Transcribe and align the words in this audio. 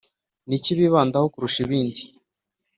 ni 0.47 0.55
iki 0.59 0.71
bibandaho 0.79 1.25
kurusha 1.33 1.59
ibindi? 1.65 2.01